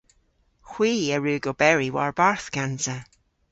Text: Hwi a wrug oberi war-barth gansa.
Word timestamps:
Hwi 0.69 0.91
a 1.15 1.17
wrug 1.19 1.45
oberi 1.51 1.89
war-barth 1.95 2.47
gansa. 2.53 2.97